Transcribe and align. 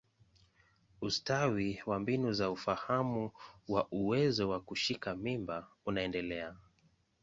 Ustawi 1.01 1.81
wa 1.85 1.99
mbinu 1.99 2.33
za 2.33 2.51
ufahamu 2.51 3.31
wa 3.67 3.87
uwezo 3.91 4.49
wa 4.49 4.59
kushika 4.61 5.15
mimba 5.15 5.67
unaendelea. 5.85 6.55